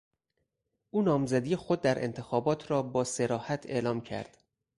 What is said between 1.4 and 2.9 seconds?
خود در انتخابات را